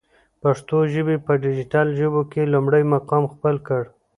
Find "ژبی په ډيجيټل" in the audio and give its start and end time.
0.93-1.87